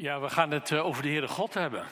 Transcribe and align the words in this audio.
Ja, 0.00 0.20
we 0.20 0.30
gaan 0.30 0.50
het 0.50 0.70
eh, 0.70 0.86
over 0.86 1.02
de 1.02 1.08
Heere 1.08 1.28
God 1.28 1.54
hebben. 1.54 1.86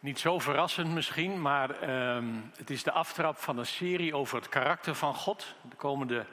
Niet 0.00 0.18
zo 0.18 0.38
verrassend 0.38 0.94
misschien, 0.94 1.40
maar 1.40 1.80
ehm, 1.80 2.26
het 2.56 2.70
is 2.70 2.82
de 2.82 2.92
aftrap 2.92 3.38
van 3.38 3.58
een 3.58 3.66
serie 3.66 4.16
over 4.16 4.36
het 4.36 4.48
karakter 4.48 4.94
van 4.94 5.14
God. 5.14 5.54
De 5.62 5.76
komende 5.76 6.26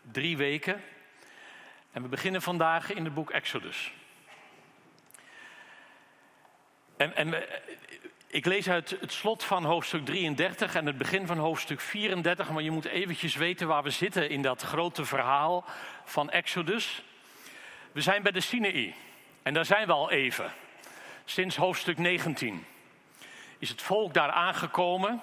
drie 0.00 0.36
weken. 0.36 0.82
En 1.92 2.02
we 2.02 2.08
beginnen 2.08 2.42
vandaag 2.42 2.92
in 2.92 3.04
het 3.04 3.14
boek 3.14 3.30
Exodus. 3.30 3.92
En, 6.96 7.16
en 7.16 7.34
eh, 7.34 7.60
ik 8.26 8.46
lees 8.46 8.68
uit 8.68 8.96
het 9.00 9.12
slot 9.12 9.44
van 9.44 9.64
hoofdstuk 9.64 10.04
33 10.04 10.74
en 10.74 10.86
het 10.86 10.98
begin 10.98 11.26
van 11.26 11.38
hoofdstuk 11.38 11.80
34, 11.80 12.50
maar 12.50 12.62
je 12.62 12.70
moet 12.70 12.84
eventjes 12.84 13.34
weten 13.34 13.66
waar 13.66 13.82
we 13.82 13.90
zitten 13.90 14.30
in 14.30 14.42
dat 14.42 14.62
grote 14.62 15.04
verhaal 15.04 15.64
van 16.04 16.30
Exodus. 16.30 17.02
We 17.92 18.00
zijn 18.00 18.22
bij 18.22 18.32
de 18.32 18.40
Sinaï. 18.40 18.94
En 19.46 19.54
daar 19.54 19.64
zijn 19.64 19.86
we 19.86 19.92
al 19.92 20.10
even. 20.10 20.52
Sinds 21.24 21.56
hoofdstuk 21.56 21.98
19 21.98 22.66
is 23.58 23.68
het 23.68 23.82
volk 23.82 24.14
daar 24.14 24.30
aangekomen. 24.30 25.20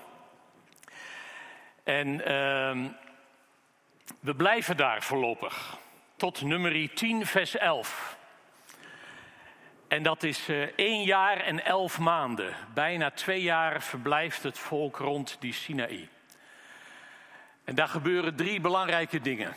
En 1.84 2.08
uh, 2.08 2.90
we 4.20 4.36
blijven 4.36 4.78
daar 4.78 5.04
voorlopig. 5.04 5.78
Tot 6.16 6.42
nummer 6.42 6.94
10, 6.94 7.26
vers 7.26 7.58
11. 7.58 8.18
En 9.88 10.04
dat 10.04 10.24
is 10.24 10.50
uh, 10.50 10.62
één 10.76 11.04
jaar 11.04 11.38
en 11.38 11.66
elf 11.66 12.00
maanden. 12.00 12.56
Bijna 12.74 13.12
twee 13.12 13.42
jaar 13.42 13.82
verblijft 13.82 14.44
het 14.44 14.60
volk 14.60 14.98
rond 14.98 15.38
die 15.40 15.54
Sinaï. 15.54 16.10
En 17.64 17.76
daar 17.76 17.88
gebeuren 17.88 18.36
drie 18.36 18.60
belangrijke 18.60 19.22
dingen. 19.22 19.56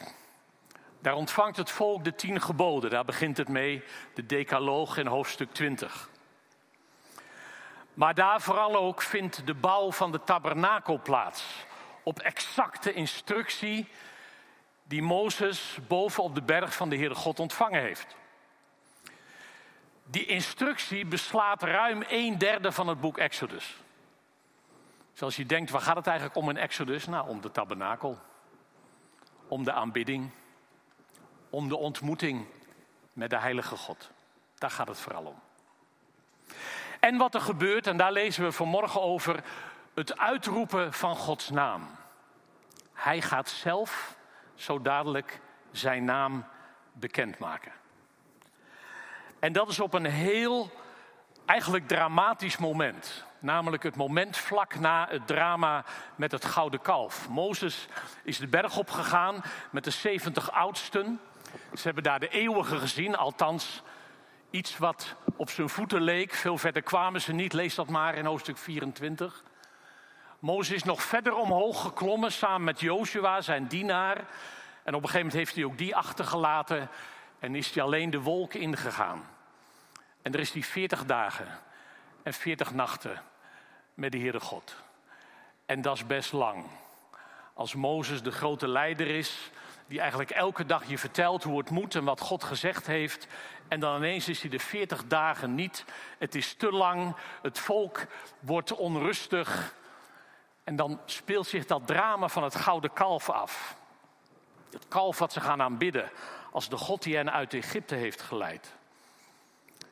Daar 1.07 1.15
ontvangt 1.15 1.57
het 1.57 1.71
volk 1.71 2.05
de 2.05 2.15
tien 2.15 2.41
geboden. 2.41 2.91
Daar 2.91 3.05
begint 3.05 3.37
het 3.37 3.49
mee, 3.49 3.83
de 4.15 4.27
Decaloog 4.27 4.97
in 4.97 5.07
hoofdstuk 5.07 5.53
20. 5.53 6.09
Maar 7.95 8.15
daar 8.15 8.41
vooral 8.41 8.77
ook 8.77 9.03
vindt 9.03 9.47
de 9.47 9.55
bouw 9.55 9.93
van 9.93 10.13
de 10.13 10.21
tabernakel 10.25 11.01
plaats. 11.03 11.67
Op 12.03 12.19
exacte 12.19 12.93
instructie 12.93 13.89
die 14.83 15.03
Mozes 15.03 15.79
boven 15.89 16.23
op 16.23 16.35
de 16.35 16.43
berg 16.43 16.75
van 16.75 16.89
de 16.89 16.97
Heere 16.97 17.15
God 17.15 17.41
ontvangen 17.41 17.81
heeft. 17.81 18.17
Die 20.05 20.27
instructie 20.27 21.07
beslaat 21.07 21.63
ruim 21.63 22.05
een 22.09 22.39
derde 22.39 22.73
van 22.73 22.89
het 22.89 23.01
boek 23.01 23.19
Exodus. 23.19 23.77
Zoals 25.13 25.37
je 25.37 25.47
denkt, 25.47 25.71
waar 25.71 25.81
gaat 25.81 25.97
het 25.97 26.07
eigenlijk 26.07 26.37
om 26.37 26.49
in 26.49 26.57
Exodus? 26.57 27.07
Nou, 27.07 27.29
om 27.29 27.41
de 27.41 27.51
tabernakel. 27.51 28.19
Om 29.49 29.65
de 29.65 29.73
aanbidding 29.73 30.31
om 31.57 31.69
de 31.69 31.77
ontmoeting 31.77 32.47
met 33.13 33.31
de 33.31 33.39
Heilige 33.39 33.77
God. 33.77 34.11
Daar 34.59 34.71
gaat 34.71 34.89
het 34.89 34.99
vooral 34.99 35.25
om. 35.25 35.41
En 37.01 37.17
wat 37.17 37.35
er 37.35 37.41
gebeurt, 37.41 37.87
en 37.87 37.97
daar 37.97 38.13
lezen 38.13 38.45
we 38.45 38.53
vanmorgen 38.53 39.01
over, 39.03 39.43
het 39.95 40.19
uitroepen 40.19 40.93
van 40.93 41.17
Gods 41.17 41.51
naam. 41.51 41.89
Hij 42.93 43.23
gaat 43.23 43.49
zelf 43.49 44.17
zo 44.55 44.83
dadelijk 44.83 45.41
zijn 45.73 46.05
naam 46.05 46.45
bekendmaken. 46.93 47.73
En 49.39 49.53
dat 49.53 49.69
is 49.69 49.81
op 49.81 49.95
een 49.95 50.07
heel, 50.07 50.71
eigenlijk 51.45 51.89
dramatisch 51.89 52.57
moment. 52.57 53.25
Namelijk 53.39 53.83
het 53.83 53.97
moment 53.97 54.37
vlak 54.37 54.79
na 54.79 55.07
het 55.11 55.27
drama 55.27 55.85
met 56.17 56.33
het 56.33 56.45
gouden 56.45 56.81
kalf. 56.81 57.29
Mozes 57.29 57.89
is 58.23 58.39
de 58.39 58.47
berg 58.47 58.77
opgegaan 58.77 59.43
met 59.71 59.85
de 59.85 59.91
70 59.91 60.53
oudsten. 60.53 61.21
Ze 61.75 61.83
hebben 61.83 62.03
daar 62.03 62.21
de 62.21 62.29
eeuwige 62.29 62.79
gezien, 62.79 63.17
althans 63.17 63.83
iets 64.51 64.79
wat 64.79 65.15
op 65.37 65.51
zijn 65.51 65.69
voeten 65.69 66.03
leek. 66.03 66.35
Veel 66.35 66.59
verder 66.59 66.83
kwamen 66.83 67.21
ze 67.21 67.33
niet, 67.33 67.53
lees 67.53 67.75
dat 67.75 67.89
maar 67.89 68.15
in 68.15 68.25
hoofdstuk 68.25 68.59
24. 68.59 69.43
Mozes 70.39 70.75
is 70.75 70.83
nog 70.83 71.03
verder 71.03 71.35
omhoog 71.35 71.83
geklommen 71.83 72.33
samen 72.33 72.65
met 72.65 72.81
Joshua, 72.81 73.41
zijn 73.41 73.67
dienaar. 73.67 74.17
En 74.83 74.95
op 74.95 75.03
een 75.03 75.09
gegeven 75.09 75.19
moment 75.19 75.33
heeft 75.33 75.55
hij 75.55 75.65
ook 75.65 75.79
die 75.79 75.97
achtergelaten 75.97 76.89
en 77.39 77.55
is 77.55 77.71
hij 77.75 77.83
alleen 77.83 78.11
de 78.11 78.21
wolk 78.21 78.55
ingegaan. 78.55 79.25
En 80.23 80.33
er 80.33 80.41
is 80.41 80.51
die 80.53 80.65
40 80.65 81.05
dagen 81.05 81.47
en 82.23 82.33
40 82.33 82.75
nachten 82.75 83.23
met 83.95 84.13
de 84.13 84.19
Heere 84.19 84.41
God. 84.41 84.77
En 85.67 85.83
dat 85.83 85.97
is 85.97 86.07
best 86.07 86.33
lang. 86.33 86.65
Als 87.55 87.75
Mozes 87.75 88.23
de 88.23 88.33
grote 88.33 88.69
leider 88.69 89.07
is, 89.07 89.51
die 89.87 90.01
eigenlijk 90.01 90.31
elke 90.31 90.67
dag 90.67 90.89
je 90.89 90.99
vertelt 90.99 91.43
hoe 91.43 91.59
het 91.59 91.71
moet 91.71 91.95
en 91.95 92.05
wat 92.05 92.21
God 92.21 92.45
gezegd 92.45 92.87
heeft. 92.87 93.27
En 93.69 93.81
dan 93.81 93.97
ineens 93.97 94.29
is 94.29 94.41
hij 94.41 94.51
de 94.51 94.59
40 94.59 95.07
dagen 95.07 95.55
niet. 95.55 95.85
Het 96.19 96.35
is 96.35 96.55
te 96.55 96.73
lang, 96.73 97.17
het 97.43 97.59
volk 97.59 98.07
wordt 98.41 98.73
onrustig. 98.73 99.75
En 100.65 100.77
dan 100.77 101.01
speelt 101.05 101.47
zich 101.47 101.67
dat 101.67 101.87
drama 101.87 102.29
van 102.29 102.43
het 102.43 102.55
gouden 102.55 102.93
kalf 102.93 103.31
af. 103.31 103.77
Het 104.71 104.89
kalf 104.89 105.19
wat 105.19 105.33
ze 105.33 105.41
gaan 105.41 105.63
aanbidden 105.63 106.11
als 106.53 106.69
de 106.69 106.77
God 106.77 107.03
die 107.03 107.17
hen 107.17 107.33
uit 107.33 107.55
Egypte 107.55 107.95
heeft 107.95 108.23
geleid. 108.23 108.75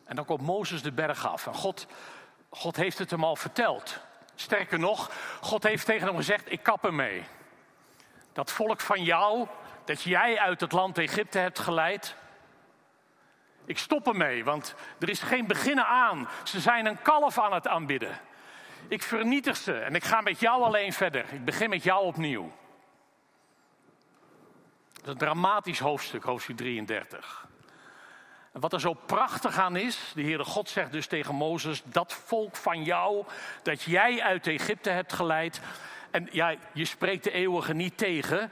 En 0.04 0.16
dan 0.16 0.24
komt 0.24 0.40
Mozes 0.40 0.82
de 0.82 0.92
berg 0.92 1.26
af. 1.26 1.46
En 1.46 1.54
God, 1.54 1.86
God 2.50 2.76
heeft 2.76 2.98
het 2.98 3.10
hem 3.10 3.24
al 3.24 3.36
verteld. 3.36 3.98
Sterker 4.34 4.78
nog, 4.78 5.10
God 5.40 5.62
heeft 5.62 5.86
tegen 5.86 6.06
hem 6.06 6.16
gezegd: 6.16 6.52
Ik 6.52 6.62
kap 6.62 6.84
ermee. 6.84 7.24
Dat 8.32 8.52
volk 8.52 8.80
van 8.80 9.04
jou, 9.04 9.46
dat 9.84 10.02
jij 10.02 10.38
uit 10.38 10.60
het 10.60 10.72
land 10.72 10.98
Egypte 10.98 11.38
hebt 11.38 11.58
geleid. 11.58 12.16
Ik 13.64 13.78
stop 13.78 14.06
ermee, 14.06 14.44
want 14.44 14.74
er 14.98 15.08
is 15.08 15.20
geen 15.20 15.46
beginnen 15.46 15.86
aan. 15.86 16.28
Ze 16.44 16.60
zijn 16.60 16.86
een 16.86 17.02
kalf 17.02 17.38
aan 17.38 17.52
het 17.52 17.68
aanbidden. 17.68 18.20
Ik 18.88 19.02
vernietig 19.02 19.56
ze 19.56 19.78
en 19.78 19.94
ik 19.94 20.04
ga 20.04 20.20
met 20.20 20.40
jou 20.40 20.62
alleen 20.62 20.92
verder. 20.92 21.32
Ik 21.32 21.44
begin 21.44 21.70
met 21.70 21.82
jou 21.82 22.04
opnieuw. 22.04 22.52
Dat 24.92 25.04
is 25.04 25.10
een 25.12 25.18
dramatisch 25.18 25.78
hoofdstuk, 25.78 26.22
hoofdstuk 26.22 26.56
33. 26.56 27.46
En 28.52 28.60
wat 28.60 28.72
er 28.72 28.80
zo 28.80 28.92
prachtig 28.92 29.58
aan 29.58 29.76
is, 29.76 30.12
de 30.14 30.22
Heere 30.22 30.44
God 30.44 30.68
zegt 30.68 30.92
dus 30.92 31.06
tegen 31.06 31.34
Mozes: 31.34 31.82
dat 31.84 32.12
volk 32.12 32.56
van 32.56 32.84
jou, 32.84 33.24
dat 33.62 33.82
jij 33.82 34.22
uit 34.22 34.46
Egypte 34.46 34.90
hebt 34.90 35.12
geleid. 35.12 35.60
En 36.10 36.28
ja, 36.30 36.54
je 36.72 36.84
spreekt 36.84 37.24
de 37.24 37.30
eeuwige 37.30 37.74
niet 37.74 37.98
tegen, 37.98 38.50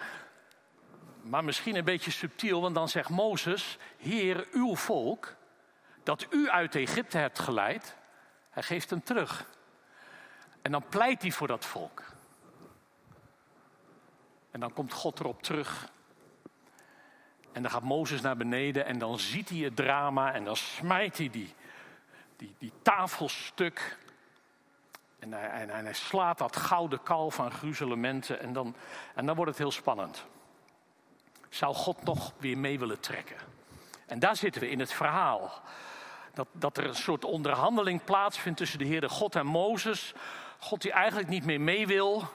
maar 1.23 1.45
misschien 1.45 1.77
een 1.77 1.85
beetje 1.85 2.11
subtiel, 2.11 2.61
want 2.61 2.75
dan 2.75 2.89
zegt 2.89 3.09
Mozes: 3.09 3.79
Heer, 3.97 4.47
uw 4.53 4.77
volk, 4.77 5.35
dat 6.03 6.27
u 6.31 6.51
uit 6.51 6.75
Egypte 6.75 7.19
hebt 7.19 7.39
geleid, 7.39 7.97
hij 8.51 8.63
geeft 8.63 8.91
hem 8.91 9.03
terug. 9.03 9.47
En 10.63 10.73
dan 10.73 10.85
pleit 10.89 11.23
hij 11.23 11.31
voor 11.31 11.49
dat 11.49 11.65
volk. 11.65 12.03
En 14.51 14.61
dan 14.61 14.73
komt 14.73 14.93
God 14.93 15.21
erop 15.21 15.43
terug. 15.43 15.91
En 17.53 17.63
dan 17.63 17.71
gaat 17.71 17.83
Mozes 17.83 18.21
naar 18.21 18.37
beneden 18.37 18.87
en 18.87 18.99
dan 18.99 19.19
ziet 19.19 19.49
hij 19.49 19.59
het 19.59 19.77
drama 19.77 20.33
en 20.33 20.45
dan 20.45 20.57
smijt 20.57 21.19
hij 21.19 21.31
die, 21.31 21.55
die, 22.37 22.55
die 22.59 22.73
tafelstuk. 22.83 23.99
En 25.19 25.33
hij, 25.33 25.49
en 25.51 25.85
hij 25.85 25.93
slaat 25.93 26.39
dat 26.39 26.57
gouden 26.57 27.03
kalf 27.03 27.35
van 27.35 27.51
gruzelementen 27.51 28.41
en 28.41 28.53
dan, 28.53 28.75
en 29.15 29.27
dan 29.27 29.37
wordt 29.37 29.51
het 29.51 29.61
heel 29.61 29.71
spannend 29.71 30.27
zou 31.55 31.75
God 31.75 32.05
nog 32.05 32.33
weer 32.39 32.59
mee 32.59 32.79
willen 32.79 33.01
trekken. 33.01 33.37
En 34.07 34.19
daar 34.19 34.37
zitten 34.37 34.61
we 34.61 34.71
in 34.71 34.81
het 34.81 34.93
verhaal. 34.93 35.63
Dat, 36.35 36.49
dat 36.53 36.77
er 36.77 36.87
een 36.87 36.95
soort 36.95 37.25
onderhandeling 37.25 38.05
plaatsvindt 38.05 38.59
tussen 38.59 38.79
de 38.79 38.87
Heere 38.87 39.09
God 39.09 39.37
en 39.37 39.47
Mozes. 39.47 40.13
God 40.59 40.83
die 40.83 40.93
eigenlijk 40.93 41.29
niet 41.29 41.45
meer 41.45 41.61
mee 41.61 41.87
wil. 41.87 42.29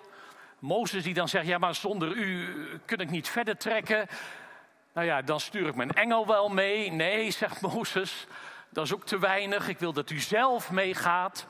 Mozes 0.59 1.03
die 1.03 1.13
dan 1.13 1.29
zegt, 1.29 1.47
ja 1.47 1.57
maar 1.57 1.75
zonder 1.75 2.11
u 2.11 2.49
kun 2.85 2.97
ik 2.97 3.09
niet 3.09 3.29
verder 3.29 3.57
trekken. 3.57 4.07
Nou 4.93 5.07
ja, 5.07 5.21
dan 5.21 5.39
stuur 5.39 5.67
ik 5.67 5.75
mijn 5.75 5.93
engel 5.93 6.27
wel 6.27 6.49
mee. 6.49 6.91
Nee, 6.91 7.31
zegt 7.31 7.61
Mozes, 7.61 8.27
dat 8.69 8.85
is 8.85 8.93
ook 8.93 9.05
te 9.05 9.19
weinig. 9.19 9.67
Ik 9.67 9.79
wil 9.79 9.93
dat 9.93 10.09
u 10.09 10.19
zelf 10.19 10.71
meegaat. 10.71 11.45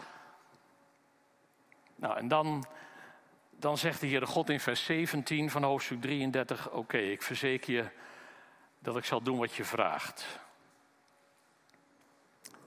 Nou, 1.95 2.17
en 2.17 2.27
dan 2.27 2.65
dan 3.59 3.77
zegt 3.77 3.99
de 3.99 4.07
Heere 4.07 4.25
God 4.25 4.49
in 4.49 4.59
vers 4.59 4.85
17 4.85 5.49
van 5.49 5.63
hoofdstuk 5.63 6.01
33: 6.01 6.69
Oké, 6.69 6.97
ik 6.97 7.21
verzeker 7.21 7.73
je 7.73 7.89
dat 8.79 8.97
ik 8.97 9.05
zal 9.05 9.21
doen 9.21 9.37
wat 9.37 9.55
je 9.55 9.63
vraagt. 9.63 10.39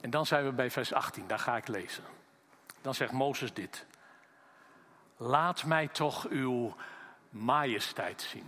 En 0.01 0.11
dan 0.11 0.27
zijn 0.27 0.45
we 0.45 0.53
bij 0.53 0.71
vers 0.71 0.93
18, 0.93 1.27
daar 1.27 1.39
ga 1.39 1.57
ik 1.57 1.69
lezen. 1.69 2.05
Dan 2.81 2.95
zegt 2.95 3.13
Mozes 3.13 3.53
dit: 3.53 3.87
Laat 5.17 5.65
mij 5.65 5.89
toch 5.89 6.29
uw 6.29 6.77
majesteit 7.29 8.23
zien, 8.23 8.47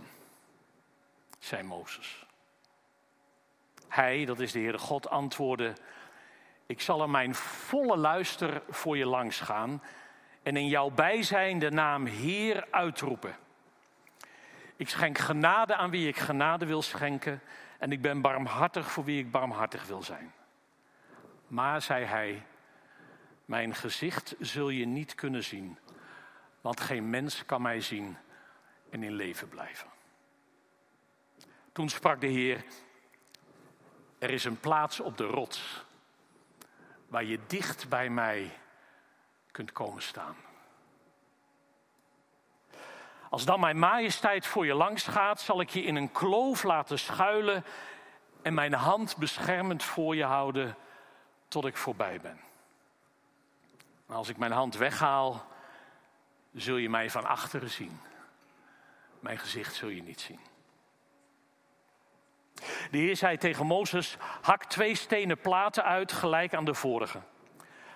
zei 1.39 1.63
Mozes. 1.63 2.25
Hij, 3.87 4.25
dat 4.25 4.39
is 4.39 4.51
de 4.51 4.59
Heere 4.59 4.77
God, 4.77 5.09
antwoordde: 5.09 5.73
Ik 6.65 6.81
zal 6.81 7.01
er 7.01 7.09
mijn 7.09 7.35
volle 7.35 7.97
luister 7.97 8.61
voor 8.69 8.97
je 8.97 9.05
langs 9.05 9.39
gaan 9.39 9.81
en 10.43 10.57
in 10.57 10.67
jouw 10.67 10.89
bijzijn 10.89 11.59
de 11.59 11.71
naam 11.71 12.05
Heer 12.05 12.67
uitroepen. 12.69 13.35
Ik 14.75 14.89
schenk 14.89 15.17
genade 15.17 15.75
aan 15.75 15.89
wie 15.89 16.07
ik 16.07 16.17
genade 16.17 16.65
wil 16.65 16.81
schenken 16.81 17.41
en 17.79 17.91
ik 17.91 18.01
ben 18.01 18.21
barmhartig 18.21 18.91
voor 18.91 19.03
wie 19.03 19.19
ik 19.19 19.31
barmhartig 19.31 19.85
wil 19.85 20.03
zijn. 20.03 20.33
Maar, 21.47 21.81
zei 21.81 22.05
hij, 22.05 22.45
mijn 23.45 23.75
gezicht 23.75 24.35
zul 24.39 24.69
je 24.69 24.85
niet 24.85 25.15
kunnen 25.15 25.43
zien, 25.43 25.77
want 26.61 26.79
geen 26.79 27.09
mens 27.09 27.45
kan 27.45 27.61
mij 27.61 27.81
zien 27.81 28.17
en 28.89 29.03
in 29.03 29.13
leven 29.13 29.49
blijven. 29.49 29.87
Toen 31.71 31.89
sprak 31.89 32.21
de 32.21 32.27
Heer, 32.27 32.63
er 34.19 34.29
is 34.29 34.43
een 34.43 34.59
plaats 34.59 34.99
op 34.99 35.17
de 35.17 35.25
rots 35.25 35.85
waar 37.07 37.23
je 37.23 37.39
dicht 37.47 37.89
bij 37.89 38.09
mij 38.09 38.51
kunt 39.53 39.71
komen 39.71 40.01
staan. 40.01 40.35
Als 43.29 43.45
dan 43.45 43.59
mijn 43.59 43.79
majesteit 43.79 44.45
voor 44.45 44.65
je 44.65 44.73
langs 44.73 45.03
gaat, 45.03 45.41
zal 45.41 45.61
ik 45.61 45.69
je 45.69 45.83
in 45.83 45.95
een 45.95 46.11
kloof 46.11 46.63
laten 46.63 46.99
schuilen 46.99 47.65
en 48.41 48.53
mijn 48.53 48.73
hand 48.73 49.17
beschermend 49.17 49.83
voor 49.83 50.15
je 50.15 50.23
houden 50.23 50.75
tot 51.47 51.65
ik 51.65 51.77
voorbij 51.77 52.21
ben. 52.21 52.39
Als 54.07 54.29
ik 54.29 54.37
mijn 54.37 54.51
hand 54.51 54.75
weghaal, 54.75 55.45
zul 56.53 56.75
je 56.75 56.89
mij 56.89 57.09
van 57.09 57.25
achteren 57.25 57.69
zien. 57.69 57.99
Mijn 59.19 59.37
gezicht 59.37 59.75
zul 59.75 59.89
je 59.89 60.03
niet 60.03 60.21
zien. 60.21 60.39
De 62.91 62.97
Heer 62.97 63.15
zei 63.15 63.37
tegen 63.37 63.65
Mozes: 63.65 64.17
hak 64.41 64.65
twee 64.65 64.95
stenen 64.95 65.37
platen 65.37 65.83
uit, 65.83 66.11
gelijk 66.11 66.53
aan 66.53 66.65
de 66.65 66.73
vorige. 66.73 67.21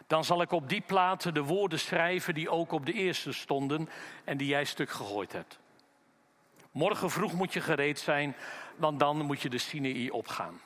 Dan 0.07 0.23
zal 0.23 0.41
ik 0.41 0.51
op 0.51 0.69
die 0.69 0.81
platen 0.81 1.33
de 1.33 1.43
woorden 1.43 1.79
schrijven 1.79 2.33
die 2.33 2.49
ook 2.49 2.71
op 2.71 2.85
de 2.85 2.93
eerste 2.93 3.31
stonden 3.31 3.89
en 4.23 4.37
die 4.37 4.47
jij 4.47 4.65
stuk 4.65 4.89
gegooid 4.89 5.33
hebt. 5.33 5.59
Morgen 6.71 7.09
vroeg 7.09 7.33
moet 7.33 7.53
je 7.53 7.61
gereed 7.61 7.99
zijn, 7.99 8.35
want 8.75 8.99
dan 8.99 9.25
moet 9.25 9.41
je 9.41 9.49
de 9.49 9.57
Sinaï 9.57 10.09
opgaan. 10.09 10.61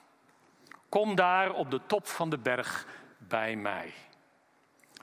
Kom 0.89 1.15
daar 1.15 1.53
op 1.53 1.71
de 1.71 1.81
top 1.85 2.07
van 2.07 2.29
de 2.29 2.37
berg 2.37 2.87
bij 3.17 3.55
mij. 3.55 3.93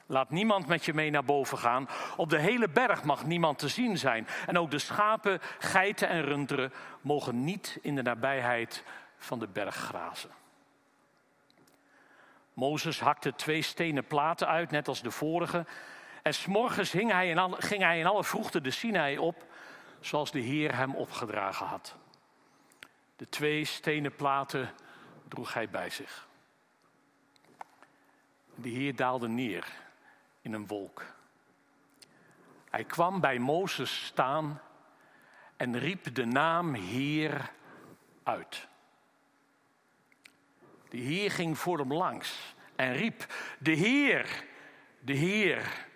Laat 0.06 0.30
niemand 0.30 0.66
met 0.66 0.84
je 0.84 0.94
mee 0.94 1.10
naar 1.10 1.24
boven 1.24 1.58
gaan. 1.58 1.88
Op 2.16 2.30
de 2.30 2.38
hele 2.38 2.68
berg 2.68 3.04
mag 3.04 3.24
niemand 3.24 3.58
te 3.58 3.68
zien 3.68 3.98
zijn. 3.98 4.26
En 4.46 4.58
ook 4.58 4.70
de 4.70 4.78
schapen, 4.78 5.40
geiten 5.58 6.08
en 6.08 6.22
runderen 6.22 6.72
mogen 7.00 7.44
niet 7.44 7.78
in 7.82 7.94
de 7.94 8.02
nabijheid 8.02 8.84
van 9.16 9.38
de 9.38 9.48
berg 9.48 9.74
grazen. 9.74 10.30
Mozes 12.58 13.00
hakte 13.00 13.34
twee 13.34 13.62
stenen 13.62 14.06
platen 14.06 14.48
uit, 14.48 14.70
net 14.70 14.88
als 14.88 15.02
de 15.02 15.10
vorige. 15.10 15.66
En 16.22 16.34
s'morgens 16.34 16.90
ging 16.90 17.12
hij 17.12 17.28
in 17.28 17.38
alle, 17.38 17.62
ging 17.62 17.82
hij 17.82 17.98
in 17.98 18.06
alle 18.06 18.24
vroegte 18.24 18.60
de 18.60 18.70
Sinai 18.70 19.18
op, 19.18 19.44
zoals 20.00 20.30
de 20.30 20.38
Heer 20.38 20.76
hem 20.76 20.94
opgedragen 20.94 21.66
had. 21.66 21.96
De 23.16 23.28
twee 23.28 23.64
stenen 23.64 24.14
platen 24.14 24.70
droeg 25.28 25.54
hij 25.54 25.68
bij 25.68 25.90
zich. 25.90 26.26
De 28.54 28.68
Heer 28.68 28.96
daalde 28.96 29.28
neer 29.28 29.66
in 30.40 30.52
een 30.52 30.66
wolk. 30.66 31.04
Hij 32.70 32.84
kwam 32.84 33.20
bij 33.20 33.38
Mozes 33.38 34.04
staan 34.06 34.60
en 35.56 35.78
riep 35.78 36.14
de 36.14 36.24
naam 36.24 36.74
Heer 36.74 37.50
uit. 38.22 38.68
De 40.88 40.96
Heer 40.98 41.30
ging 41.30 41.58
voor 41.58 41.78
hem 41.78 41.92
langs 41.92 42.54
en 42.76 42.92
riep: 42.92 43.26
De 43.58 43.72
Heer, 43.72 44.44
de 45.00 45.12
Heer, 45.12 45.86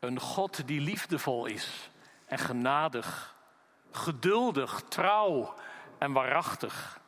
een 0.00 0.20
God 0.20 0.66
die 0.66 0.80
liefdevol 0.80 1.46
is 1.46 1.90
en 2.26 2.38
genadig, 2.38 3.36
geduldig, 3.90 4.82
trouw 4.88 5.54
en 5.98 6.12
waarachtig. 6.12 7.00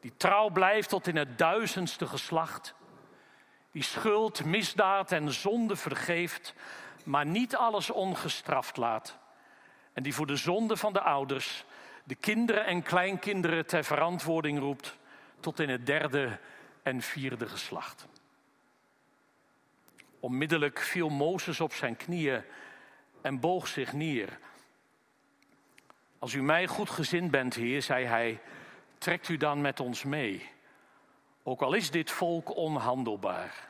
Die 0.00 0.16
trouw 0.16 0.48
blijft 0.48 0.88
tot 0.88 1.06
in 1.06 1.16
het 1.16 1.38
duizendste 1.38 2.06
geslacht. 2.06 2.74
Die 3.72 3.82
schuld, 3.82 4.44
misdaad 4.44 5.12
en 5.12 5.32
zonde 5.32 5.76
vergeeft, 5.76 6.54
maar 7.04 7.26
niet 7.26 7.56
alles 7.56 7.90
ongestraft 7.90 8.76
laat. 8.76 9.18
En 9.92 10.02
die 10.02 10.14
voor 10.14 10.26
de 10.26 10.36
zonde 10.36 10.76
van 10.76 10.92
de 10.92 11.00
ouders 11.00 11.64
de 12.04 12.14
kinderen 12.14 12.66
en 12.66 12.82
kleinkinderen 12.82 13.66
ter 13.66 13.84
verantwoording 13.84 14.58
roept 14.58 14.98
tot 15.40 15.60
in 15.60 15.68
het 15.68 15.86
derde 15.86 16.38
en 16.82 17.02
vierde 17.02 17.48
geslacht. 17.48 18.06
Onmiddellijk 20.20 20.78
viel 20.78 21.08
Mozes 21.08 21.60
op 21.60 21.72
zijn 21.72 21.96
knieën 21.96 22.42
en 23.22 23.40
boog 23.40 23.68
zich 23.68 23.92
neer. 23.92 24.38
Als 26.18 26.32
u 26.32 26.42
mij 26.42 26.66
goed 26.66 26.90
gezind 26.90 27.30
bent, 27.30 27.54
Heer, 27.54 27.82
zei 27.82 28.04
hij, 28.04 28.40
trekt 28.98 29.28
u 29.28 29.36
dan 29.36 29.60
met 29.60 29.80
ons 29.80 30.04
mee. 30.04 30.50
Ook 31.42 31.62
al 31.62 31.74
is 31.74 31.90
dit 31.90 32.10
volk 32.10 32.56
onhandelbaar. 32.56 33.68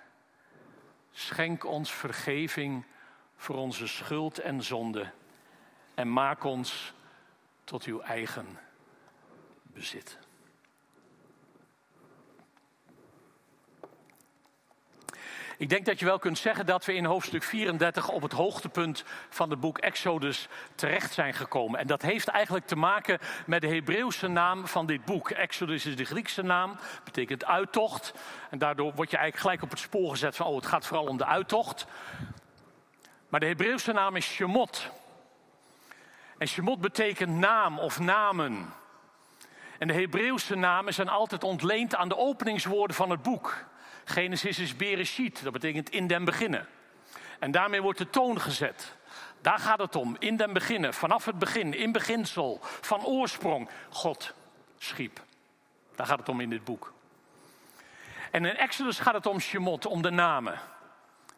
Schenk 1.13 1.65
ons 1.65 1.93
vergeving 1.93 2.85
voor 3.37 3.57
onze 3.57 3.87
schuld 3.87 4.39
en 4.39 4.63
zonde 4.63 5.11
en 5.95 6.13
maak 6.13 6.45
ons 6.45 6.93
tot 7.65 7.85
uw 7.85 8.01
eigen 8.01 8.59
bezit. 9.63 10.19
Ik 15.61 15.69
denk 15.69 15.85
dat 15.85 15.99
je 15.99 16.05
wel 16.05 16.19
kunt 16.19 16.39
zeggen 16.39 16.67
dat 16.67 16.85
we 16.85 16.95
in 16.95 17.05
hoofdstuk 17.05 17.43
34 17.43 18.09
op 18.09 18.23
het 18.23 18.33
hoogtepunt 18.33 19.05
van 19.29 19.51
het 19.51 19.61
boek 19.61 19.79
Exodus 19.79 20.49
terecht 20.75 21.13
zijn 21.13 21.35
gekomen. 21.35 21.81
En 21.81 21.87
dat 21.87 22.03
heeft 22.03 22.29
eigenlijk 22.29 22.67
te 22.67 22.77
maken 22.77 23.19
met 23.47 23.61
de 23.61 23.69
Hebreeuwse 23.69 24.29
naam 24.29 24.67
van 24.67 24.87
dit 24.87 25.05
boek. 25.05 25.31
Exodus 25.31 25.87
is 25.87 25.97
de 25.97 26.05
Griekse 26.05 26.43
naam, 26.43 26.77
betekent 27.05 27.45
uittocht. 27.45 28.15
En 28.51 28.59
daardoor 28.59 28.93
word 28.95 29.11
je 29.11 29.17
eigenlijk 29.17 29.47
gelijk 29.47 29.63
op 29.63 29.71
het 29.71 29.79
spoor 29.79 30.11
gezet 30.11 30.37
van, 30.37 30.47
oh, 30.47 30.57
het 30.57 30.67
gaat 30.67 30.87
vooral 30.87 31.07
om 31.07 31.17
de 31.17 31.27
uittocht. 31.27 31.87
Maar 33.29 33.41
de 33.41 33.47
Hebreeuwse 33.47 33.93
naam 33.93 34.17
is 34.17 34.27
Shemot. 34.27 34.91
En 36.39 36.49
Shemot 36.49 36.81
betekent 36.81 37.37
naam 37.37 37.79
of 37.79 37.99
namen. 37.99 38.73
En 39.79 39.89
de 39.89 39.95
Hebreeuwse 39.95 40.55
namen 40.55 40.95
zijn 40.95 41.09
altijd 41.09 41.45
ontleend 41.45 41.95
aan 41.95 42.09
de 42.09 42.17
openingswoorden 42.17 42.97
van 42.97 43.11
het 43.11 43.23
boek. 43.23 43.69
Genesis 44.11 44.59
is 44.59 44.77
Bereshit, 44.77 45.43
dat 45.43 45.53
betekent 45.53 45.91
in 45.91 46.07
den 46.07 46.25
beginnen. 46.25 46.67
En 47.39 47.51
daarmee 47.51 47.83
wordt 47.83 47.99
de 47.99 48.11
toon 48.11 48.41
gezet. 48.41 48.95
Daar 49.41 49.59
gaat 49.59 49.79
het 49.79 49.97
om, 49.97 50.17
in 50.19 50.37
den 50.37 50.53
beginnen, 50.53 50.95
vanaf 50.95 51.25
het 51.25 51.39
begin, 51.39 51.75
in 51.75 51.93
beginsel, 51.93 52.59
van 52.63 53.05
oorsprong. 53.05 53.69
God 53.91 54.35
schiep. 54.79 55.23
Daar 55.97 56.07
gaat 56.07 56.19
het 56.19 56.29
om 56.29 56.41
in 56.41 56.51
dit 56.51 56.65
boek. 56.65 56.93
En 58.31 58.45
in 58.45 58.57
Exodus 58.57 58.99
gaat 58.99 59.15
het 59.15 59.27
om 59.27 59.41
Shemot, 59.41 59.87
om 59.87 60.03
de 60.03 60.11
namen. 60.11 60.59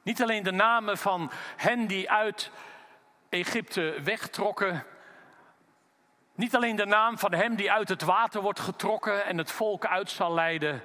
Niet 0.02 0.23
alleen 0.23 0.43
de 0.43 0.52
namen 0.52 0.99
van 0.99 1.31
hen 1.57 1.87
die 1.87 2.11
uit 2.11 2.50
Egypte 3.29 3.95
wegtrokken. 4.05 4.85
Niet 6.35 6.57
alleen 6.57 6.76
de 6.76 6.87
naam 6.87 7.19
van 7.19 7.33
hem 7.33 7.57
die 7.57 7.73
uit 7.73 7.88
het 7.88 8.02
water 8.02 8.41
wordt 8.41 8.61
getrokken 8.61 9.25
en 9.25 9.38
het 9.38 9.50
volk 9.50 9.87
uit 9.87 10.11
zal 10.11 10.35
leiden 10.35 10.83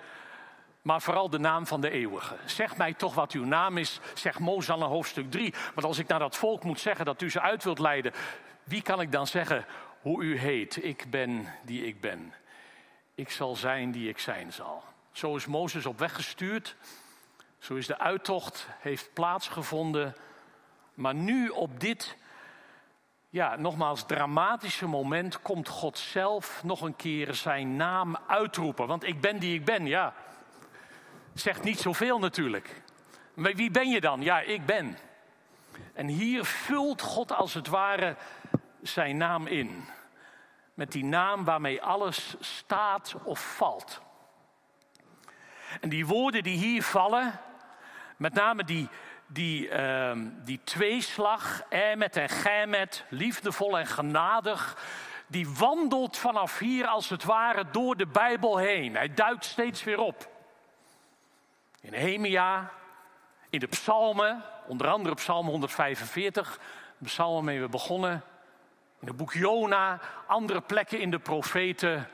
maar 0.88 1.02
vooral 1.02 1.30
de 1.30 1.40
naam 1.40 1.68
van 1.68 1.82
de 1.82 1.90
eeuwige. 1.90 2.36
Zeg 2.46 2.78
mij 2.78 2.94
toch 2.94 3.14
wat 3.14 3.32
uw 3.32 3.46
naam 3.46 3.78
is, 3.78 4.00
zegt 4.14 4.40
Mozes 4.40 4.76
in 4.76 4.82
hoofdstuk 4.82 5.32
3. 5.32 5.54
Want 5.74 5.88
als 5.88 5.98
ik 5.98 6.08
naar 6.08 6.20
dat 6.20 6.36
volk 6.36 6.64
moet 6.64 6.80
zeggen 6.80 7.06
dat 7.06 7.22
u 7.22 7.30
ze 7.30 7.42
uit 7.42 7.64
wilt 7.64 7.80
leiden, 7.80 8.14
wie 8.64 8.82
kan 8.82 9.02
ik 9.02 9.12
dan 9.12 9.28
zeggen 9.28 9.66
hoe 10.02 10.24
u 10.24 10.38
heet? 10.38 10.84
Ik 10.84 11.06
ben 11.10 11.48
die 11.64 11.86
ik 11.86 12.02
ben. 12.02 12.34
Ik 13.16 13.32
zal 13.32 13.56
zijn 13.56 13.92
die 13.92 14.10
ik 14.10 14.20
zijn 14.20 14.54
zal. 14.54 14.84
Zo 15.12 15.36
is 15.36 15.46
Mozes 15.46 15.86
op 15.86 16.00
weg 16.00 16.16
gestuurd. 16.16 16.76
Zo 17.60 17.76
is 17.76 17.88
de 17.88 18.00
uittocht, 18.00 18.68
heeft 18.80 19.14
plaatsgevonden. 19.14 20.16
Maar 20.94 21.16
nu 21.16 21.50
op 21.50 21.80
dit, 21.80 22.18
ja, 23.30 23.56
nogmaals 23.56 24.06
dramatische 24.06 24.88
moment 24.88 25.42
komt 25.42 25.68
God 25.68 25.98
zelf 25.98 26.64
nog 26.64 26.82
een 26.82 26.96
keer 26.96 27.34
zijn 27.34 27.76
naam 27.76 28.18
uitroepen. 28.28 28.88
Want 28.88 29.04
ik 29.04 29.22
ben 29.22 29.40
die 29.40 29.54
ik 29.54 29.66
ben, 29.66 29.86
ja. 29.86 30.14
Zegt 31.40 31.64
niet 31.64 31.80
zoveel 31.80 32.20
natuurlijk. 32.20 32.82
Maar 33.34 33.54
wie 33.54 33.72
ben 33.72 33.90
je 33.90 34.02
dan? 34.02 34.22
Ja, 34.22 34.40
ik 34.40 34.66
ben. 34.66 34.98
En 35.94 36.08
hier 36.08 36.46
vult 36.46 37.02
God 37.02 37.32
als 37.32 37.54
het 37.54 37.68
ware 37.68 38.16
zijn 38.82 39.18
naam 39.18 39.48
in. 39.48 39.86
Met 40.74 40.92
die 40.92 41.04
naam 41.04 41.44
waarmee 41.44 41.82
alles 41.82 42.36
staat 42.40 43.16
of 43.24 43.56
valt. 43.56 44.02
En 45.82 45.90
die 45.90 46.06
woorden 46.06 46.44
die 46.44 46.58
hier 46.58 46.84
vallen, 46.84 47.40
met 48.18 48.34
name 48.34 48.64
die, 48.64 48.90
die, 49.28 49.70
uh, 49.70 50.12
die 50.44 50.60
tweeslag, 50.64 51.64
emet 51.70 52.16
en 52.16 52.30
gemet, 52.30 53.06
liefdevol 53.10 53.80
en 53.80 53.88
genadig, 53.88 54.78
die 55.28 55.50
wandelt 55.50 56.18
vanaf 56.18 56.60
hier 56.60 56.88
als 56.88 57.10
het 57.10 57.24
ware 57.24 57.70
door 57.72 57.98
de 57.98 58.08
Bijbel 58.08 58.58
heen. 58.58 58.96
Hij 58.96 59.14
duikt 59.14 59.46
steeds 59.46 59.84
weer 59.84 60.00
op 60.00 60.36
in 61.82 61.94
Hemia, 61.94 62.72
in 63.50 63.60
de 63.60 63.68
psalmen, 63.68 64.44
onder 64.68 64.88
andere 64.88 65.16
psalm 65.16 65.48
145, 65.48 66.60
de 66.98 67.06
psalm 67.06 67.34
waarmee 67.34 67.62
we 67.62 67.70
begonnen, 67.70 68.24
in 69.00 69.08
het 69.08 69.18
boek 69.18 69.34
Jona, 69.34 70.00
andere 70.28 70.62
plekken 70.62 71.00
in 71.00 71.12
de 71.12 71.20
profeten, 71.20 72.08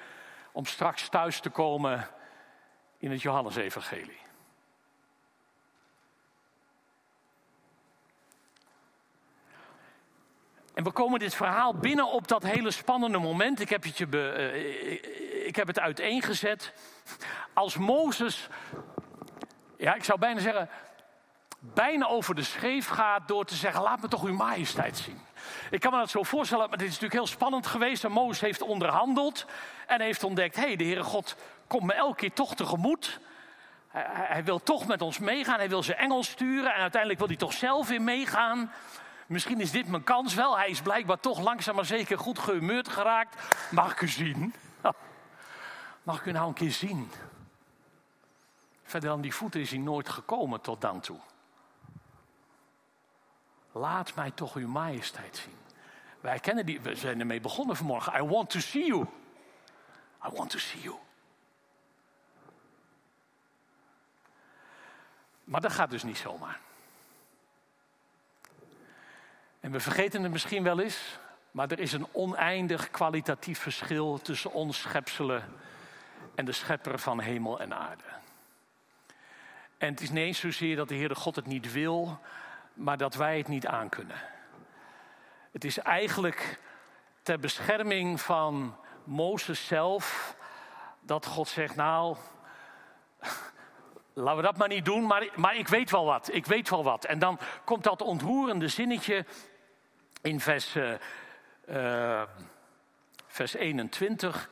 om 0.52 0.66
straks 0.66 1.10
thuis 1.10 1.40
te 1.40 1.50
komen 1.50 2.08
in 2.98 3.12
het 3.12 3.22
Johannesevangelie. 3.22 4.22
En 10.74 10.84
we 10.84 10.92
komen 10.92 11.20
dit 11.20 11.36
verhaal 11.36 11.74
binnen 11.74 12.12
op 12.12 12.28
dat 12.28 12.44
hele 12.44 12.72
spannende 12.72 13.18
moment. 13.18 13.60
Ik 13.60 13.70
heb 13.70 13.84
het, 13.84 13.98
je 13.98 14.08
eh, 14.12 14.46
eh, 14.46 15.48
ik 15.48 15.56
heb 15.56 15.68
het 15.68 15.80
uiteengezet. 15.80 16.74
Als 17.54 17.78
Mozes 17.78 18.50
ja, 19.84 19.94
ik 19.94 20.04
zou 20.04 20.20
bijna 20.20 20.40
zeggen, 20.40 20.70
bijna 21.60 22.08
over 22.08 22.36
de 22.36 22.44
scheef 22.44 22.88
gaat 22.88 23.28
door 23.28 23.46
te 23.46 23.56
zeggen: 23.56 23.82
Laat 23.82 24.02
me 24.02 24.08
toch 24.08 24.24
uw 24.24 24.34
majesteit 24.34 24.98
zien. 24.98 25.22
Ik 25.70 25.80
kan 25.80 25.92
me 25.92 25.98
dat 25.98 26.10
zo 26.10 26.24
voorstellen, 26.24 26.70
maar 26.70 26.78
dit 26.78 26.88
is 26.88 26.94
natuurlijk 26.94 27.20
heel 27.20 27.34
spannend 27.34 27.68
geweest. 27.68 28.04
En 28.04 28.12
Mozes 28.12 28.42
heeft 28.42 28.62
onderhandeld 28.62 29.46
en 29.88 30.02
heeft 30.02 30.24
ontdekt: 30.24 30.56
hé, 30.56 30.62
hey, 30.62 30.76
de 30.76 30.84
Heere 30.84 31.04
God 31.04 31.36
komt 31.68 31.84
me 31.84 31.94
elke 31.94 32.16
keer 32.16 32.34
toch 32.34 32.56
tegemoet. 32.56 33.20
Hij, 33.88 34.06
hij, 34.14 34.44
wil 34.44 34.64
toch 34.64 34.88
met 34.88 35.02
ons 35.02 35.20
meegaan, 35.20 35.58
hij 35.58 35.70
wil 35.70 35.84
zijn 35.84 35.98
engel 35.98 36.24
sturen 36.24 36.74
en 36.74 36.82
uiteindelijk 36.82 37.20
wil 37.20 37.30
hij 37.30 37.38
toch 37.38 37.54
zelf 37.54 37.88
weer 37.88 38.02
meegaan. 38.02 38.72
Misschien 39.28 39.62
is 39.62 39.72
dit 39.72 39.88
mijn 39.88 40.04
kans 40.04 40.34
wel. 40.34 40.58
Hij 40.58 40.70
is 40.70 40.82
blijkbaar 40.82 41.20
toch 41.20 41.40
langzaam 41.40 41.76
maar 41.76 41.86
zeker 41.86 42.18
goed 42.18 42.40
gehumeurd 42.40 42.88
geraakt. 42.88 43.36
Mag 43.72 43.92
ik 43.92 44.02
u 44.02 44.08
zien? 44.08 44.54
Mag 46.04 46.20
ik 46.20 46.26
u 46.26 46.32
nou 46.32 46.48
een 46.48 46.54
keer 46.54 46.72
zien? 46.72 47.12
Verder 48.84 49.10
dan 49.10 49.22
die 49.22 49.34
voeten 49.34 49.62
is 49.62 49.70
hij 49.70 49.80
nooit 49.80 50.10
gekomen 50.10 50.62
tot 50.62 50.82
dan 50.82 51.00
toe. 51.00 51.20
Laat 53.72 54.16
mij 54.16 54.32
toch 54.32 54.56
uw 54.56 54.68
majesteit 54.68 55.38
zien. 55.38 55.58
Wij 56.22 56.40
kennen 56.40 56.66
die, 56.66 56.82
we 56.82 56.96
zijn 56.96 57.20
ermee 57.20 57.42
begonnen 57.42 57.76
vanmorgen. 57.76 58.24
I 58.24 58.28
want 58.28 58.50
to 58.50 58.60
see 58.60 58.86
you. 58.86 59.06
I 60.26 60.30
want 60.30 60.50
to 60.50 60.58
see 60.58 60.82
you. 60.82 60.96
Maar 65.44 65.62
dat 65.62 65.72
gaat 65.72 65.90
dus 65.90 66.04
niet 66.04 66.18
zomaar. 66.18 66.60
En 69.60 69.72
we 69.72 69.80
vergeten 69.80 70.24
het 70.24 70.32
misschien 70.32 70.64
wel 70.64 70.80
eens, 70.80 71.20
maar 71.52 71.72
er 71.72 71.80
is 71.80 71.94
een 71.94 72.08
oneindig 72.12 72.92
kwalitatief 72.92 73.60
verschil 73.60 74.20
tussen 74.22 74.52
ons 74.52 74.82
schepselen 74.82 75.44
en 76.36 76.46
de 76.46 76.52
schepper 76.52 77.00
van 77.00 77.20
hemel 77.20 77.60
en 77.60 77.74
aarde. 77.74 78.04
En 79.84 79.90
het 79.90 80.02
is 80.02 80.10
niet 80.10 80.24
eens 80.24 80.40
zozeer 80.40 80.76
dat 80.76 80.88
de 80.88 80.96
Heere 80.96 81.16
God 81.16 81.36
het 81.36 81.46
niet 81.46 81.72
wil, 81.72 82.20
maar 82.74 82.98
dat 82.98 83.16
wij 83.16 83.38
het 83.38 83.48
niet 83.48 83.68
aankunnen. 83.68 84.22
Het 85.52 85.64
is 85.64 85.78
eigenlijk 85.78 86.60
ter 87.24 87.40
bescherming 87.40 88.22
van 88.22 88.76
Mozes 89.04 89.66
zelf 89.66 90.36
dat 91.02 91.26
God 91.26 91.48
zegt, 91.48 91.76
nou, 91.76 92.18
laten 94.14 94.36
we 94.36 94.42
dat 94.42 94.58
maar 94.58 94.68
niet 94.68 94.86
doen, 94.86 95.06
maar, 95.06 95.28
maar 95.36 95.56
ik 95.56 95.68
weet 95.68 95.92
wel 95.92 96.06
wat, 96.06 96.34
ik 96.34 96.46
weet 96.46 96.70
wel 96.70 96.84
wat. 96.84 97.06
En 97.06 97.20
dan 97.20 97.40
komt 97.64 97.84
dat 97.84 98.02
ontroerende 98.02 98.68
zinnetje 98.68 99.26
in 100.22 100.40
vers, 100.40 100.76
uh, 100.76 100.94
uh, 101.70 102.22
vers 103.28 103.54
21. 103.54 104.50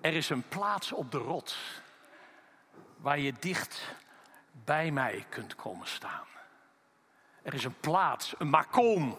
Er 0.00 0.14
is 0.14 0.30
een 0.30 0.48
plaats 0.48 0.92
op 0.92 1.10
de 1.10 1.18
rots 1.18 1.80
waar 2.96 3.18
je 3.18 3.32
dicht 3.40 3.96
bij 4.64 4.90
mij 4.90 5.26
kunt 5.28 5.54
komen 5.54 5.86
staan. 5.86 6.26
Er 7.42 7.54
is 7.54 7.64
een 7.64 7.80
plaats, 7.80 8.34
een 8.38 8.48
makom 8.48 9.18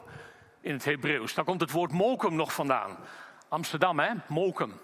in 0.59 0.73
het 0.73 0.85
Hebreeuws. 0.85 1.33
Daar 1.33 1.45
komt 1.45 1.61
het 1.61 1.71
woord 1.71 1.91
mokum 1.91 2.35
nog 2.35 2.53
vandaan. 2.53 2.97
Amsterdam, 3.47 3.99
hè? 3.99 4.13
Mokum. 4.27 4.81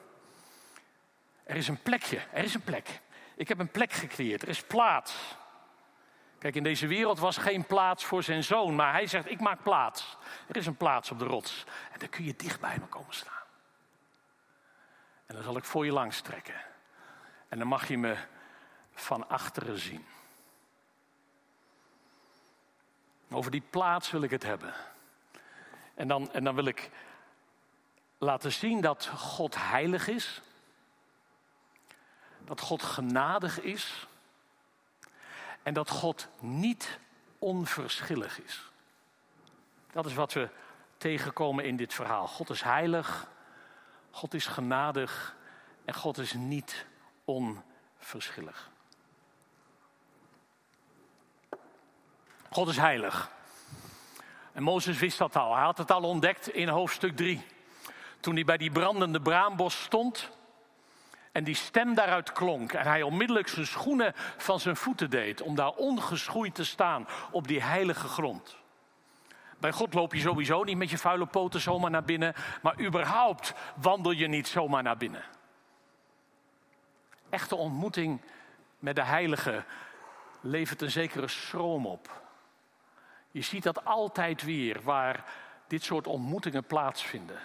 Er 1.44 1.56
is 1.56 1.68
een 1.68 1.82
plekje, 1.82 2.20
er 2.32 2.44
is 2.44 2.54
een 2.54 2.64
plek. 2.64 3.02
Ik 3.36 3.48
heb 3.48 3.60
een 3.60 3.72
plek 3.72 3.92
gecreëerd, 3.92 4.42
er 4.42 4.48
is 4.48 4.64
plaats. 4.64 5.38
Kijk, 6.38 6.56
in 6.56 6.64
deze 6.64 6.88
wereld 6.88 7.20
was 7.20 7.38
geen 7.38 7.66
plaats 7.66 8.06
voor 8.06 8.24
zijn 8.24 8.44
zoon, 8.44 8.76
maar 8.76 8.92
hij 8.92 9.08
zegt: 9.08 9.32
Ik 9.32 9.40
maak 9.40 9.64
plaats. 9.64 10.18
Er 10.48 10.56
is 10.56 10.66
een 10.66 10.78
plaats 10.78 11.12
op 11.12 11.20
de 11.20 11.26
rots. 11.26 11.66
En 11.92 12.00
daar 12.00 12.10
kun 12.10 12.24
je 12.24 12.36
dicht 12.36 12.60
bij 12.60 12.78
me 12.80 12.86
komen 12.86 13.14
staan. 13.14 13.44
En 15.26 15.36
dan 15.36 15.44
zal 15.44 15.58
ik 15.58 15.66
voor 15.66 15.86
je 15.86 15.92
langs 15.92 16.22
trekken. 16.22 16.62
En 17.50 17.58
dan 17.58 17.68
mag 17.68 17.88
je 17.88 17.98
me 17.98 18.16
van 18.94 19.30
achteren 19.30 19.80
zien. 19.80 20.06
Over 23.32 23.52
die 23.52 23.64
plaats 23.70 24.12
wil 24.12 24.22
ik 24.22 24.30
het 24.30 24.44
hebben. 24.44 24.74
En 25.94 26.08
dan, 26.08 26.32
en 26.32 26.44
dan 26.44 26.56
wil 26.56 26.66
ik 26.66 26.90
laten 28.18 28.52
zien 28.52 28.82
dat 28.82 29.08
God 29.08 29.56
heilig 29.58 30.08
is. 30.08 30.42
Dat 32.46 32.60
God 32.60 32.84
genadig 32.84 33.60
is. 33.60 34.08
En 35.64 35.74
dat 35.74 35.90
God 35.90 36.28
niet 36.40 37.00
onverschillig 37.40 38.42
is. 38.42 38.70
Dat 39.92 40.06
is 40.06 40.14
wat 40.14 40.34
we 40.34 40.50
tegenkomen 40.98 41.66
in 41.66 41.76
dit 41.76 41.94
verhaal. 41.94 42.28
God 42.28 42.50
is 42.50 42.62
heilig, 42.62 43.28
God 44.12 44.34
is 44.34 44.46
genadig 44.46 45.36
en 45.86 45.94
God 45.94 46.18
is 46.18 46.34
niet 46.34 46.86
onverschillig. 47.26 48.71
God 52.54 52.68
is 52.68 52.78
heilig. 52.78 53.32
En 54.52 54.64
Mozes 54.64 55.00
wist 55.00 55.18
dat 55.18 55.36
al. 55.36 55.56
Hij 55.56 55.64
had 55.64 55.78
het 55.78 55.92
al 55.92 56.04
ontdekt 56.04 56.50
in 56.50 56.68
hoofdstuk 56.68 57.16
3. 57.16 57.46
Toen 58.20 58.34
hij 58.34 58.44
bij 58.44 58.58
die 58.58 58.72
brandende 58.72 59.22
braambos 59.22 59.84
stond 59.84 60.30
en 61.32 61.44
die 61.44 61.56
stem 61.56 61.94
daaruit 61.94 62.32
klonk. 62.32 62.74
En 62.74 62.86
hij 62.86 63.02
onmiddellijk 63.02 63.48
zijn 63.48 63.66
schoenen 63.66 64.14
van 64.38 64.60
zijn 64.60 64.76
voeten 64.76 65.10
deed. 65.10 65.42
Om 65.42 65.56
daar 65.56 65.72
ongeschoeid 65.72 66.56
te 66.56 66.66
staan 66.66 67.08
op 67.32 67.48
die 67.48 67.62
heilige 67.62 68.08
grond. 68.08 68.58
Bij 69.60 69.72
God 69.72 69.94
loop 69.94 70.14
je 70.14 70.20
sowieso 70.20 70.64
niet 70.64 70.78
met 70.78 70.90
je 70.90 70.98
vuile 70.98 71.26
poten 71.26 71.62
zomaar 71.62 71.92
naar 71.92 72.04
binnen. 72.04 72.34
Maar 72.62 72.80
überhaupt 72.80 73.54
wandel 73.76 74.12
je 74.12 74.28
niet 74.28 74.48
zomaar 74.48 74.84
naar 74.84 74.98
binnen. 74.98 75.24
Echte 77.30 77.56
ontmoeting 77.56 78.22
met 78.80 78.96
de 78.96 79.04
heilige 79.04 79.64
levert 80.42 80.82
een 80.82 80.92
zekere 80.92 81.28
schroom 81.28 81.86
op. 81.86 82.22
Je 83.32 83.42
ziet 83.42 83.64
dat 83.64 83.86
altijd 83.86 84.44
weer 84.44 84.82
waar 84.82 85.26
dit 85.68 85.84
soort 85.84 86.08
ontmoetingen 86.08 86.64
plaatsvinden. 86.64 87.40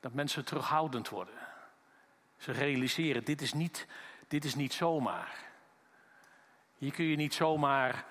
Dat 0.00 0.12
mensen 0.12 0.44
terughoudend 0.44 1.08
worden. 1.08 1.34
Ze 2.36 2.52
realiseren, 2.52 3.24
dit 3.24 3.42
is 3.42 3.52
niet, 3.52 3.86
dit 4.28 4.44
is 4.44 4.54
niet 4.54 4.72
zomaar. 4.72 5.36
Hier 6.78 6.92
kun 6.92 7.04
je 7.04 7.16
niet 7.16 7.34
zomaar 7.34 8.04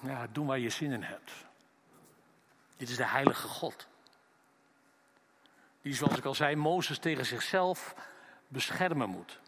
ja, 0.00 0.26
doen 0.32 0.46
waar 0.46 0.58
je 0.58 0.70
zin 0.70 0.92
in 0.92 1.02
hebt. 1.02 1.32
Dit 2.76 2.88
is 2.88 2.96
de 2.96 3.06
heilige 3.06 3.48
God. 3.48 3.86
Die, 5.82 5.94
zoals 5.94 6.16
ik 6.16 6.24
al 6.24 6.34
zei, 6.34 6.56
Mozes 6.56 6.98
tegen 6.98 7.26
zichzelf 7.26 7.94
beschermen 8.48 9.08
moet. 9.08 9.40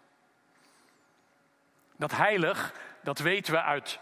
Dat 1.96 2.10
heilig, 2.10 2.74
dat 3.02 3.18
weten 3.18 3.52
we 3.52 3.62
uit 3.62 3.98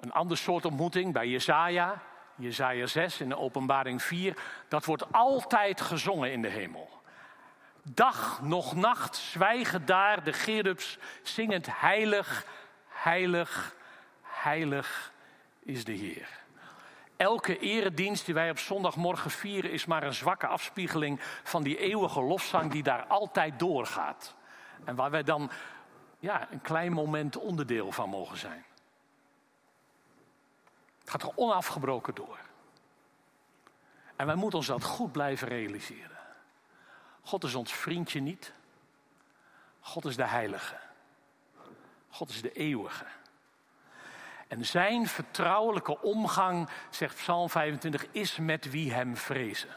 een 0.00 0.12
ander 0.12 0.36
soort 0.36 0.64
ontmoeting 0.64 1.12
bij 1.12 1.28
Jezaja. 1.28 2.02
Jezaja 2.34 2.86
6 2.86 3.20
in 3.20 3.28
de 3.28 3.38
openbaring 3.38 4.02
4. 4.02 4.36
Dat 4.68 4.84
wordt 4.84 5.12
altijd 5.12 5.80
gezongen 5.80 6.32
in 6.32 6.42
de 6.42 6.48
hemel. 6.48 6.88
Dag 7.82 8.42
nog 8.42 8.74
nacht 8.74 9.16
zwijgen 9.16 9.86
daar 9.86 10.24
de 10.24 10.32
gerubs 10.32 10.98
zingend 11.22 11.80
heilig, 11.80 12.46
heilig, 12.88 13.74
heilig 14.22 15.12
is 15.62 15.84
de 15.84 15.92
Heer. 15.92 16.28
Elke 17.16 17.58
eredienst 17.58 18.24
die 18.24 18.34
wij 18.34 18.50
op 18.50 18.58
zondagmorgen 18.58 19.30
vieren 19.30 19.70
is 19.70 19.86
maar 19.86 20.02
een 20.02 20.14
zwakke 20.14 20.46
afspiegeling 20.46 21.20
van 21.42 21.62
die 21.62 21.78
eeuwige 21.78 22.22
lofzang 22.22 22.70
die 22.70 22.82
daar 22.82 23.04
altijd 23.04 23.58
doorgaat. 23.58 24.34
En 24.84 24.94
waar 24.94 25.10
wij 25.10 25.22
dan 25.22 25.50
ja, 26.18 26.48
een 26.50 26.60
klein 26.60 26.92
moment 26.92 27.36
onderdeel 27.36 27.92
van 27.92 28.08
mogen 28.08 28.38
zijn. 28.38 28.64
Het 31.06 31.10
gaat 31.10 31.22
er 31.22 31.36
onafgebroken 31.36 32.14
door. 32.14 32.38
En 34.16 34.26
wij 34.26 34.34
moeten 34.34 34.58
ons 34.58 34.68
dat 34.68 34.84
goed 34.84 35.12
blijven 35.12 35.48
realiseren. 35.48 36.18
God 37.22 37.44
is 37.44 37.54
ons 37.54 37.72
vriendje 37.72 38.20
niet. 38.20 38.52
God 39.80 40.04
is 40.04 40.16
de 40.16 40.26
heilige. 40.26 40.76
God 42.10 42.28
is 42.28 42.42
de 42.42 42.52
eeuwige. 42.52 43.04
En 44.48 44.64
zijn 44.64 45.06
vertrouwelijke 45.06 46.00
omgang, 46.02 46.68
zegt 46.90 47.14
Psalm 47.14 47.50
25, 47.50 48.06
is 48.10 48.36
met 48.36 48.70
wie 48.70 48.92
hem 48.92 49.16
vrezen. 49.16 49.76